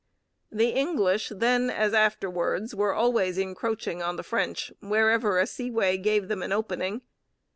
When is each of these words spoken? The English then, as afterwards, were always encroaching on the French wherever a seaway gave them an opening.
The 0.51 0.69
English 0.69 1.31
then, 1.35 1.69
as 1.69 1.93
afterwards, 1.93 2.73
were 2.73 2.91
always 2.91 3.37
encroaching 3.37 4.01
on 4.01 4.15
the 4.15 4.23
French 4.23 4.73
wherever 4.79 5.37
a 5.37 5.45
seaway 5.45 5.97
gave 5.99 6.27
them 6.27 6.41
an 6.41 6.51
opening. 6.51 7.01